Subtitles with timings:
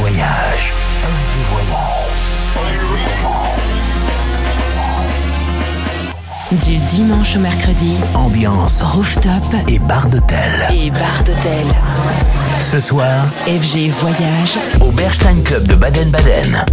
[0.00, 0.66] voyage.
[6.64, 10.68] Du dimanche au mercredi, ambiance rooftop et bar d'hôtel.
[10.70, 11.66] Et bar d'hôtel.
[12.58, 16.64] Ce soir, FG Voyage au Berstein Club de Baden-Baden.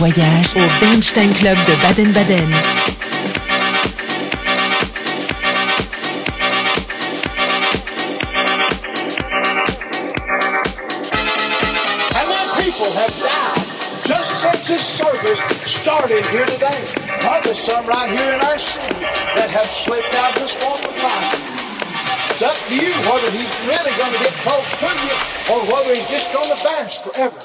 [0.00, 2.48] voyage au Bernstein Club de Baden-Baden.
[12.16, 13.62] And my people have died
[14.08, 16.80] just since this service started here today.
[17.20, 19.04] Probably some right here in our city
[19.36, 21.36] that have slipped out this walk of life.
[22.30, 25.14] It's up to you whether he's really going to get close to you
[25.52, 27.39] or whether he's just going to vanish forever.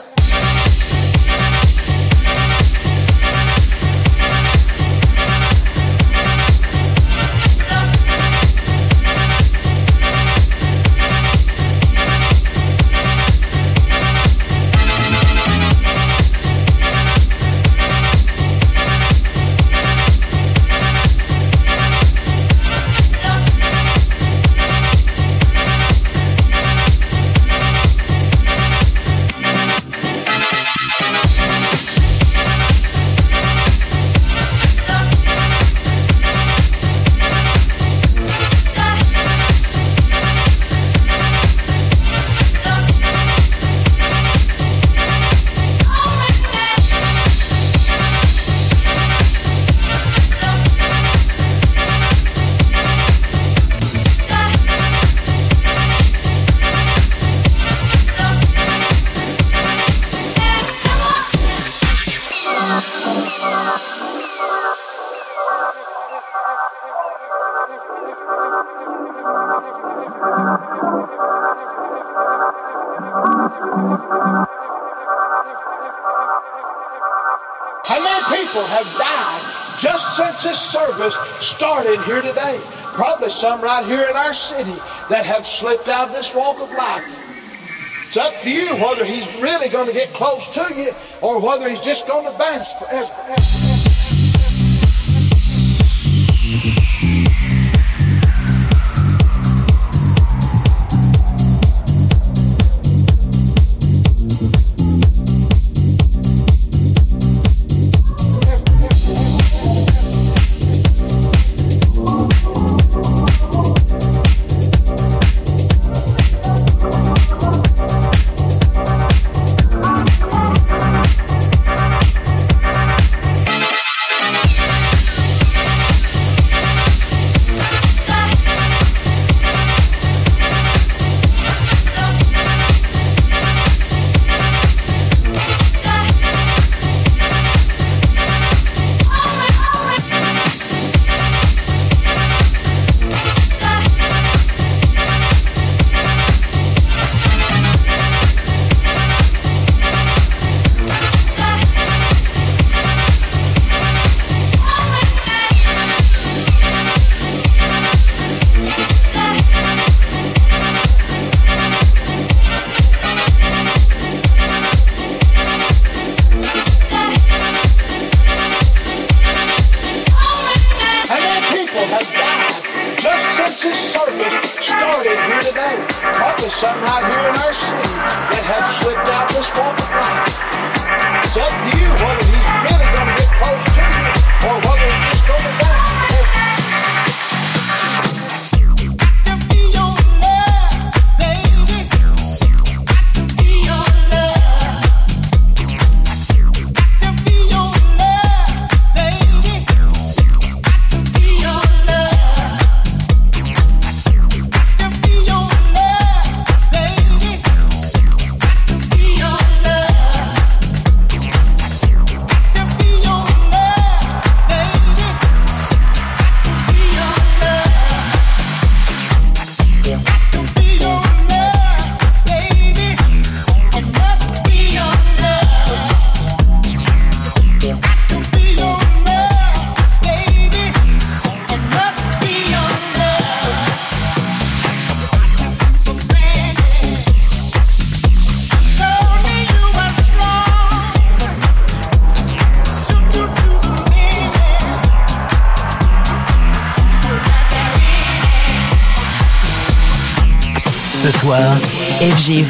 [81.85, 82.59] in here today.
[82.93, 84.73] Probably some right here in our city
[85.09, 88.07] that have slipped out of this walk of life.
[88.07, 90.91] It's up to you whether he's really going to get close to you
[91.21, 93.05] or whether he's just going to vanish forever.
[93.05, 93.74] forever.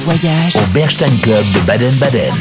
[0.06, 2.32] voyage au Berstein Club de Baden-Baden.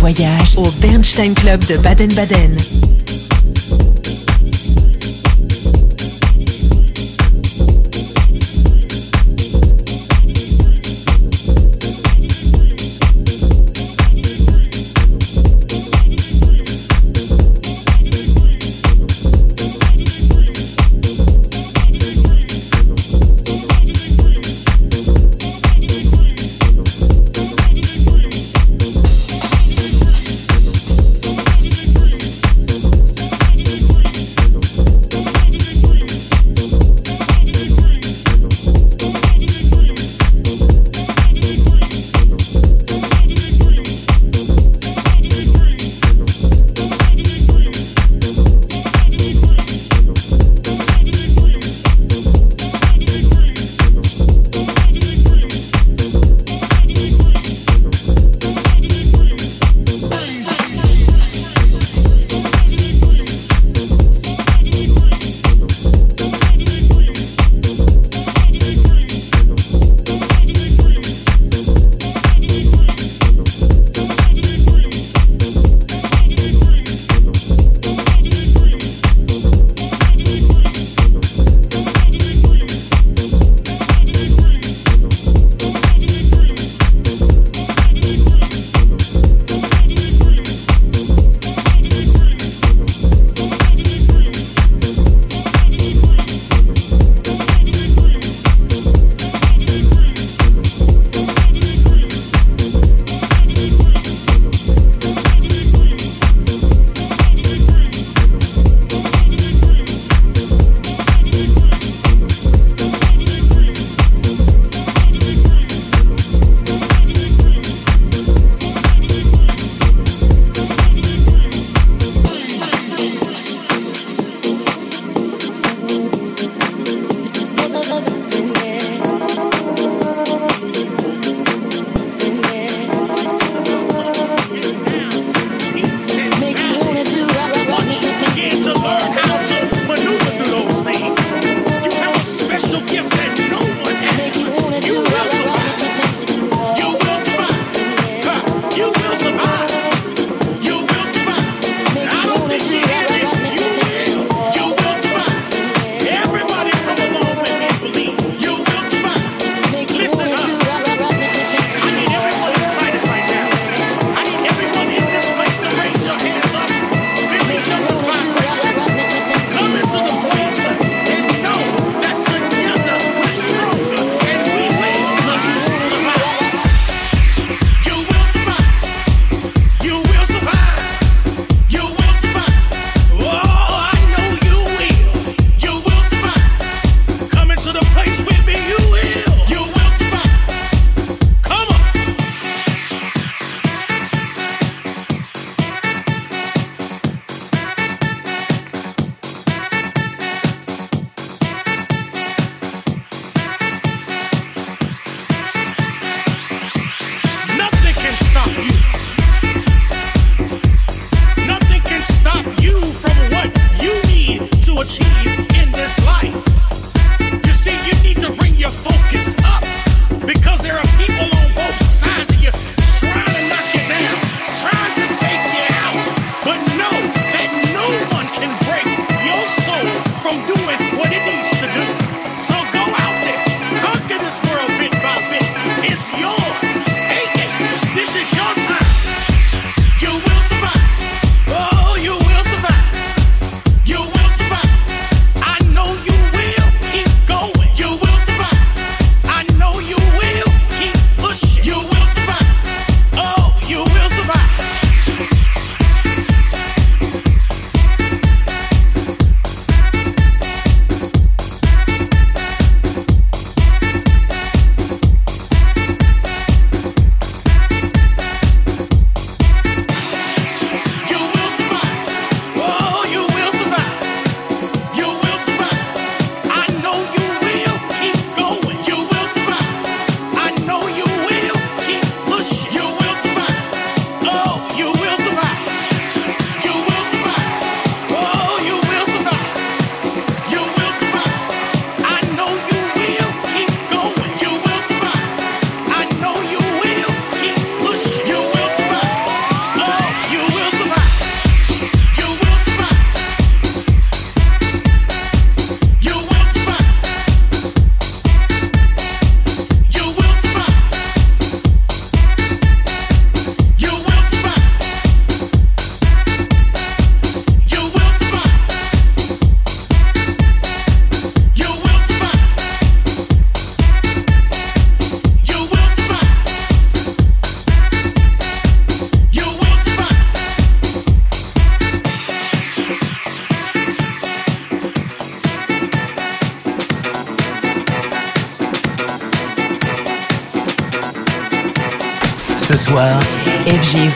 [0.00, 2.58] Voyage au Bernstein Club de Baden-Baden.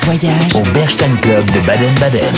[0.06, 2.34] voyage au Berstein Club de Baden-Baden.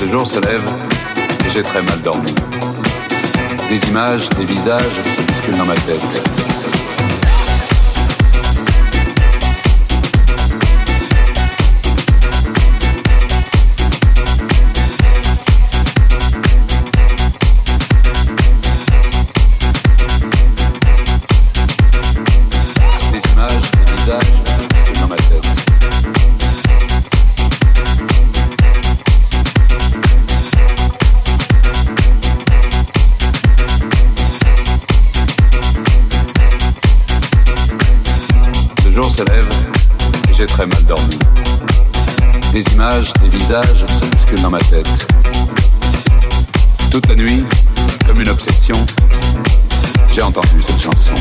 [0.00, 0.62] Le jour se lève
[1.46, 2.34] et j'ai très mal dormi.
[3.68, 6.22] Des images, des visages se bousculent dans ma tête.
[43.48, 45.06] visage se dans ma tête.
[46.90, 47.44] Toute la nuit,
[48.04, 48.74] comme une obsession,
[50.12, 51.14] j'ai entendu cette chanson.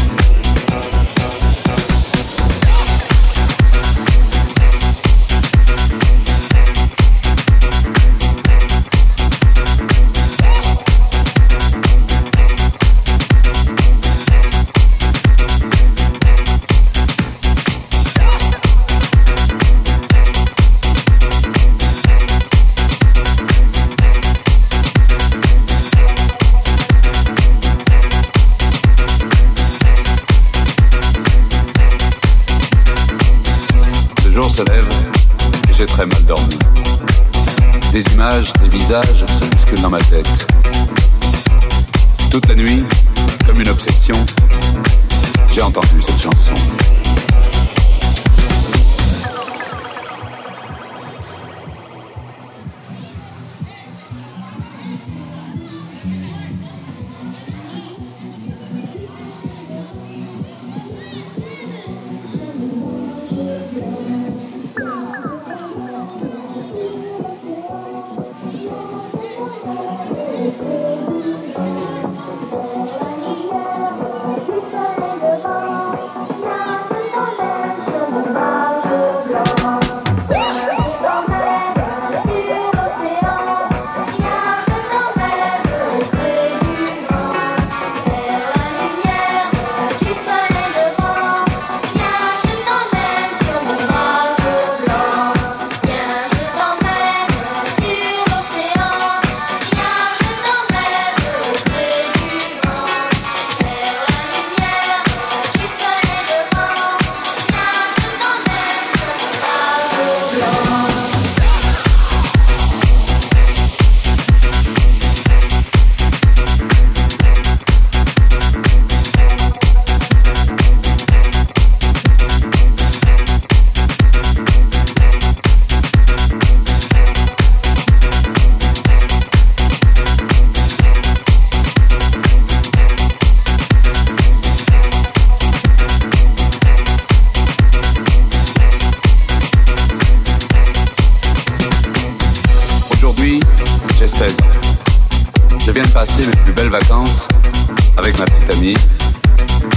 [147.98, 148.76] avec ma petite amie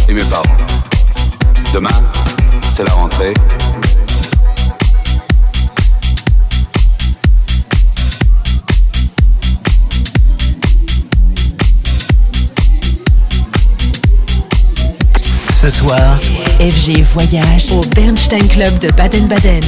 [0.09, 0.43] et mes parents.
[1.73, 1.91] Demain,
[2.71, 3.35] c'est la rentrée.
[15.61, 15.99] Ce soir,
[16.61, 19.61] FG voyage au Bernstein Club de Baden-Baden.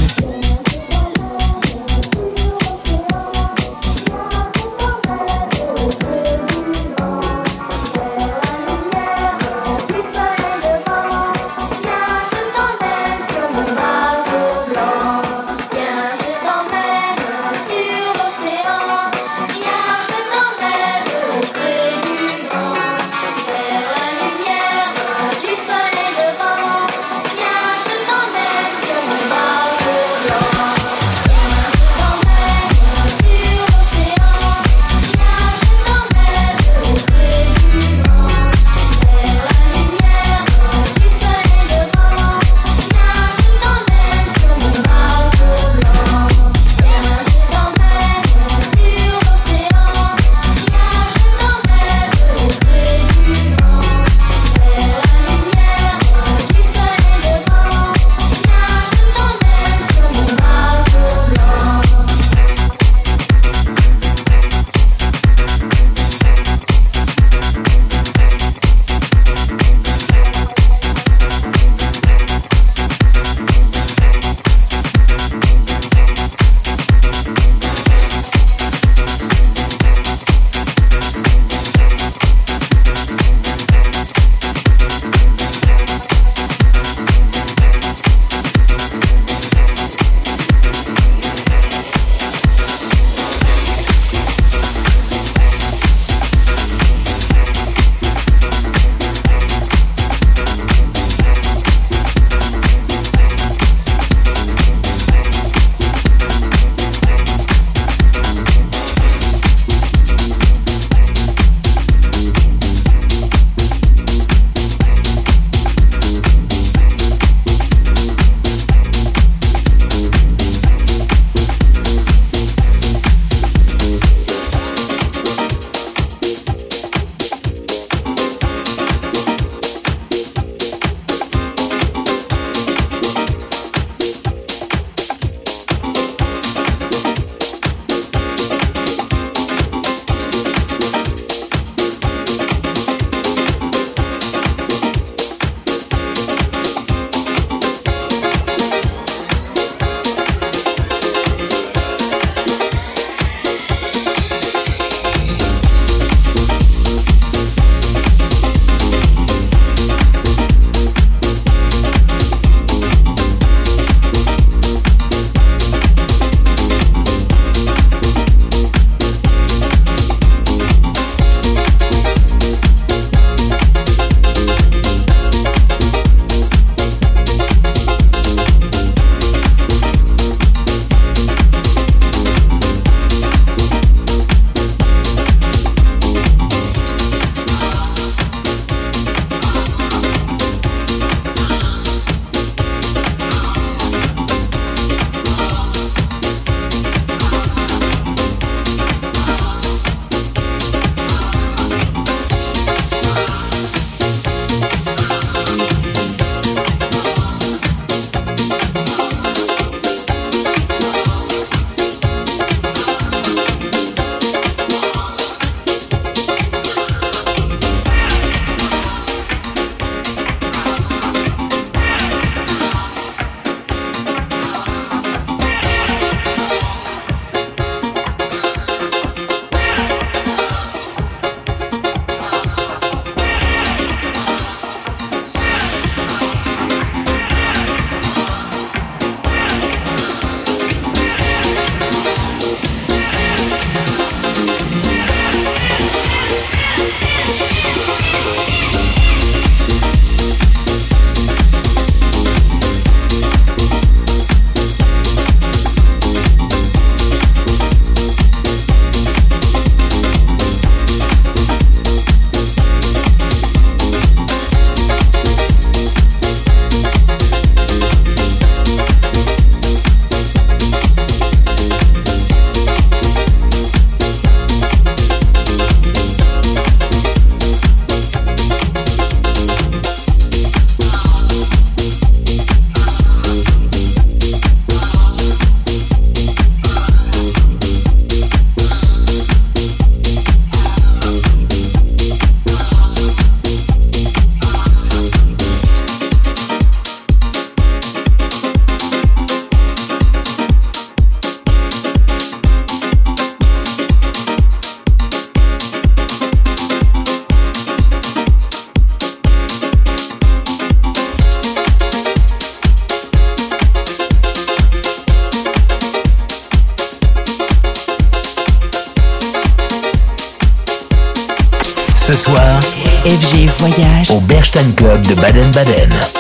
[324.53, 326.20] Lunchtime Club de Baden-Baden.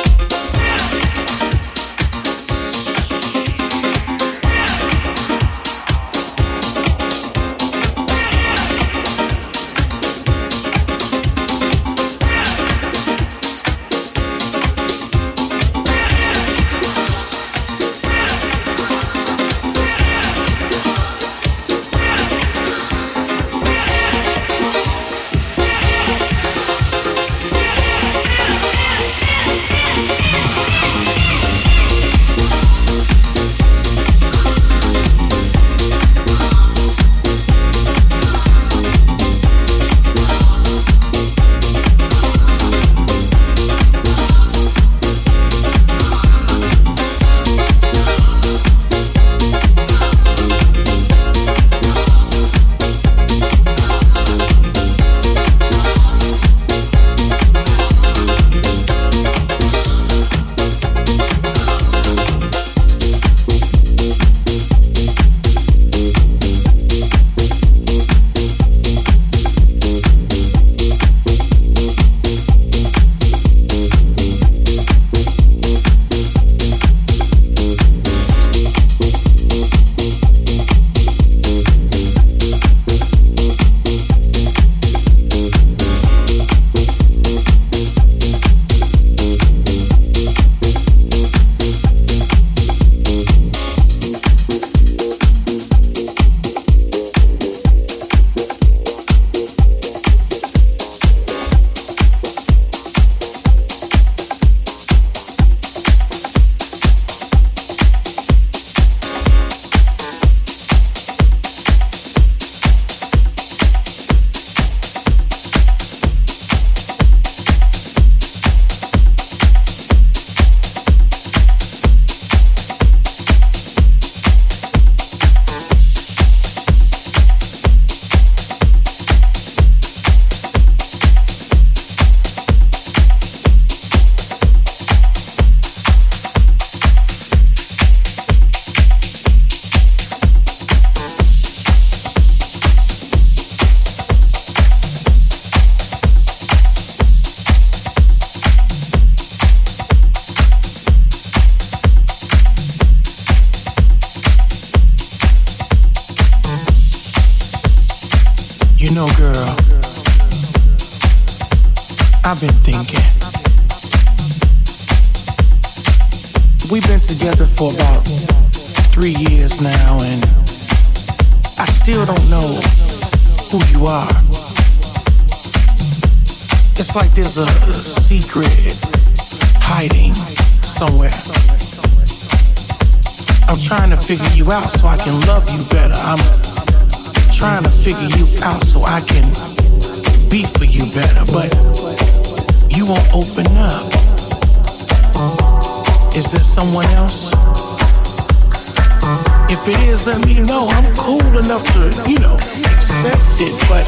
[199.52, 200.68] If it is, let me know.
[200.70, 203.82] I'm cool enough to, you know, accept it, but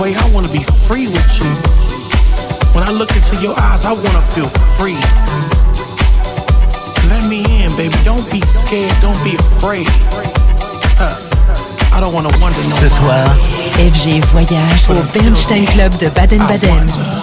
[0.00, 1.50] Way, I wanna be free with you.
[2.70, 4.46] When I look into your eyes, I wanna feel
[4.78, 4.94] free.
[7.10, 7.96] Let me in, baby.
[8.04, 8.94] Don't be scared.
[9.02, 9.88] Don't be afraid.
[11.02, 11.10] Uh,
[11.92, 13.26] I don't wanna wonder no Ce soir,
[13.82, 17.17] FG voyage au Bernstein Club de Baden-Baden.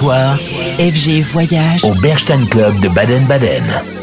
[0.00, 3.97] FG Voyage au Berstein Club de Baden-Baden.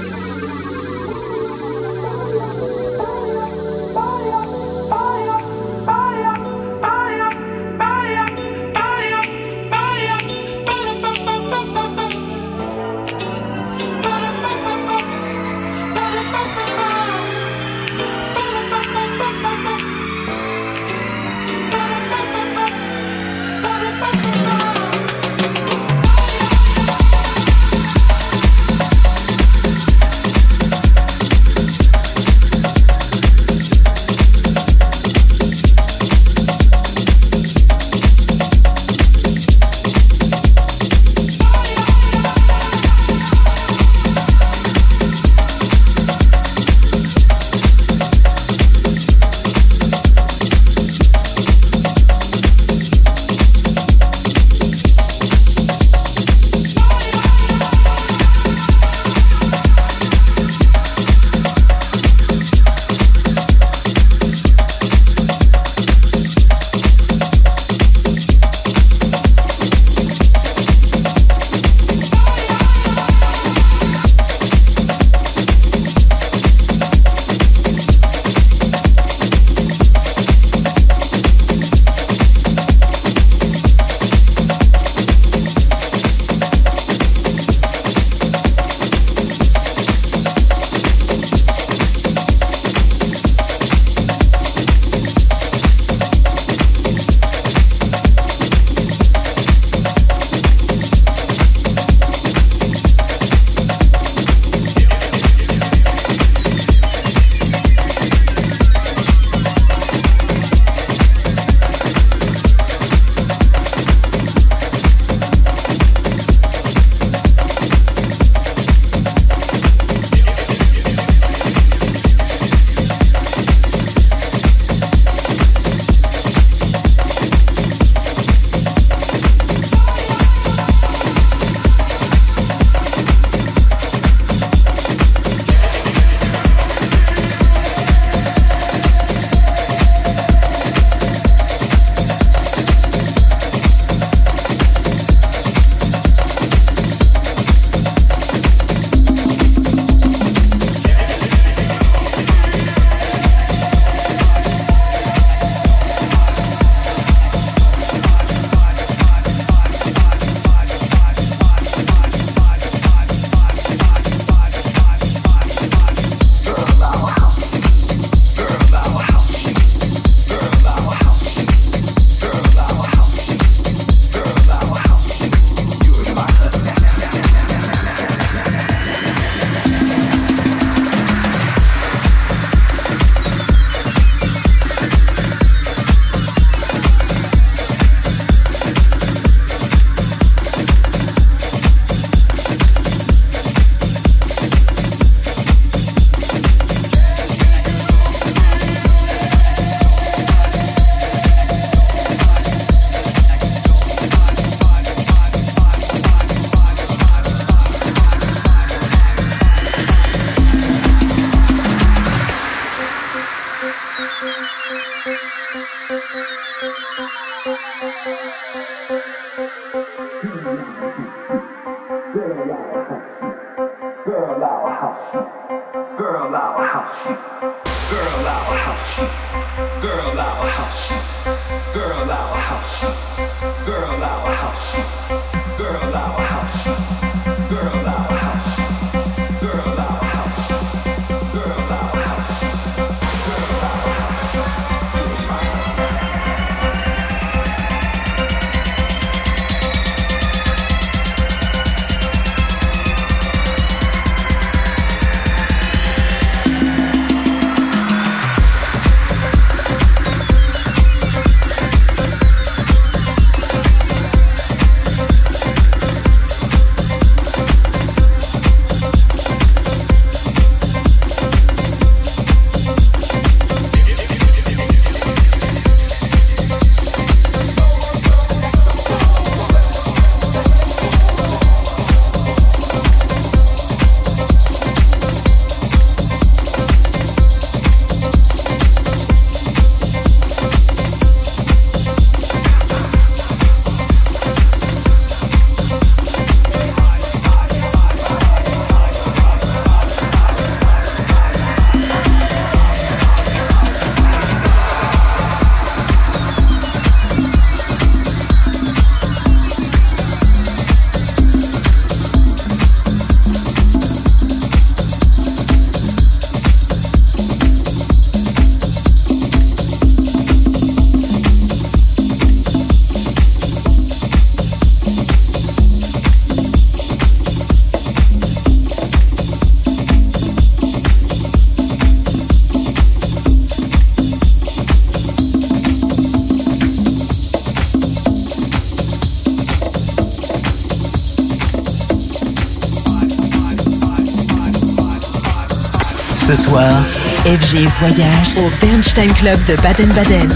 [346.35, 346.81] ce soir,
[347.25, 350.31] FG Voyage au Bernstein Club de Baden-Baden.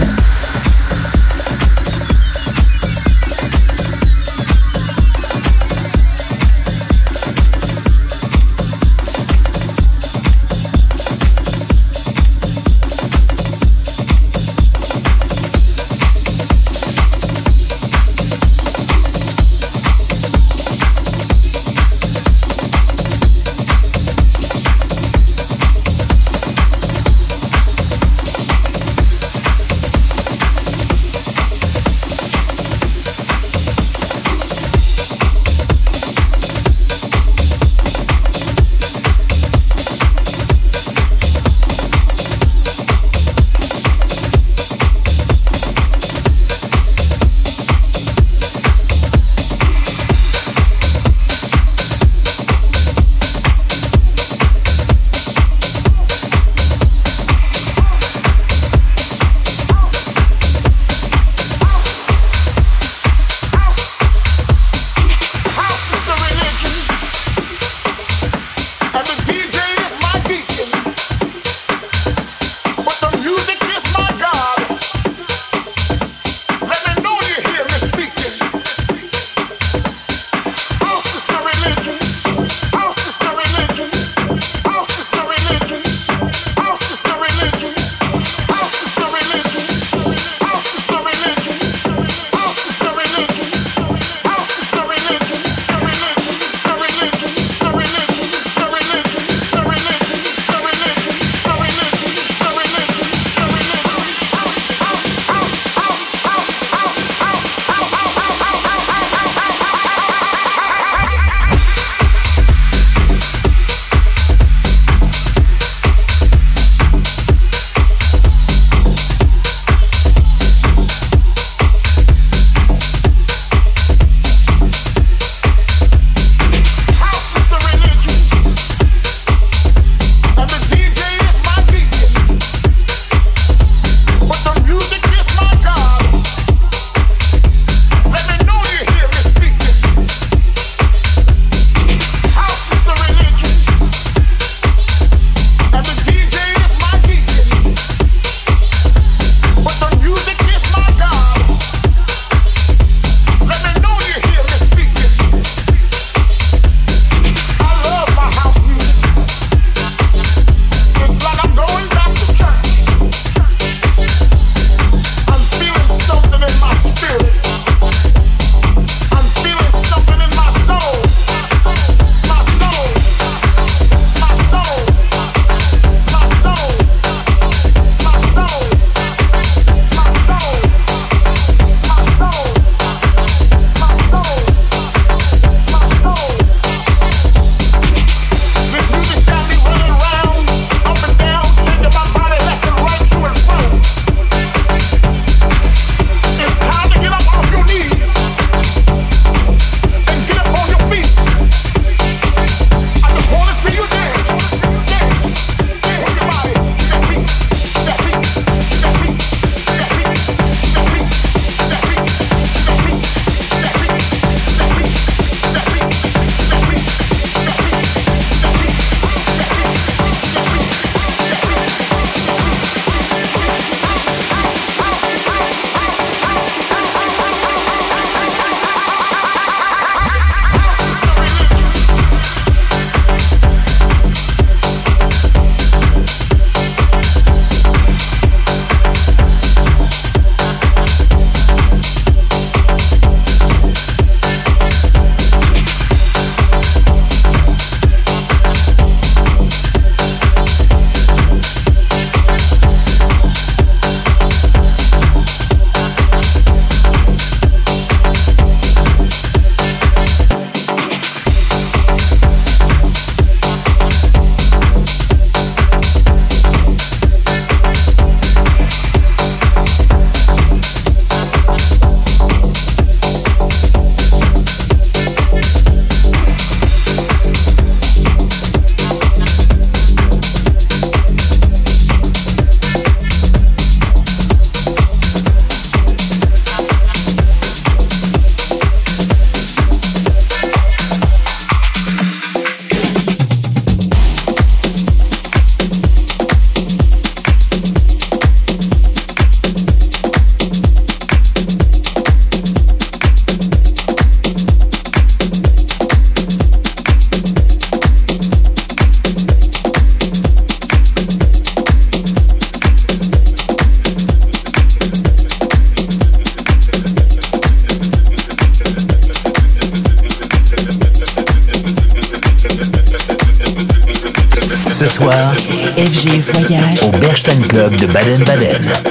[327.79, 328.88] de Baden-Baden.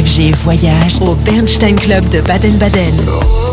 [0.00, 3.49] FG Voyage au Bernstein Club de Baden-Baden.